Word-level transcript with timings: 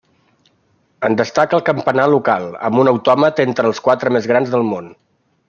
En 1.09 1.17
destaca 1.19 1.55
el 1.57 1.63
campanar 1.67 2.07
local, 2.13 2.47
amb 2.71 2.81
un 2.85 2.91
autòmat 2.93 3.43
entre 3.45 3.71
els 3.73 3.83
quatre 3.89 4.17
més 4.17 4.31
grans 4.33 4.57
del 4.57 4.67
món. 4.73 4.91